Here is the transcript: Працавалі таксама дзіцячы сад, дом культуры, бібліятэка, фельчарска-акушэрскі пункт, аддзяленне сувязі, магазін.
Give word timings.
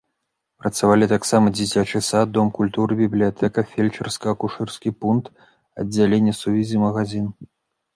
Працавалі 0.61 1.05
таксама 1.11 1.51
дзіцячы 1.57 2.01
сад, 2.07 2.33
дом 2.39 2.49
культуры, 2.61 2.99
бібліятэка, 3.03 3.67
фельчарска-акушэрскі 3.75 4.97
пункт, 5.05 5.25
аддзяленне 5.83 6.39
сувязі, 6.45 6.87
магазін. 6.91 7.25